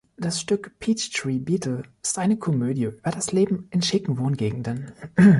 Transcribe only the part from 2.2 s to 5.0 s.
Komödie über das Leben in schicken Wohngegenden.